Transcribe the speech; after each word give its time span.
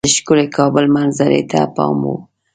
د 0.05 0.05
ښکلي 0.15 0.45
کابل 0.57 0.85
منظرې 0.95 1.41
ته 1.51 1.59
پام 1.75 1.97
وو. 2.05 2.15